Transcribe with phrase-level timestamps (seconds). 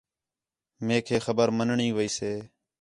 [0.85, 2.31] میک ہے خبر منݨی ویسے